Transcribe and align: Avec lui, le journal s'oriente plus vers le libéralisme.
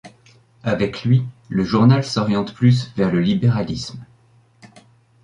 Avec 0.63 1.03
lui, 1.05 1.23
le 1.49 1.63
journal 1.63 2.03
s'oriente 2.03 2.55
plus 2.55 2.91
vers 2.95 3.11
le 3.11 3.19
libéralisme. 3.19 4.03